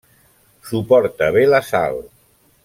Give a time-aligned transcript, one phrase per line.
[0.69, 2.03] Suporta bé la sal.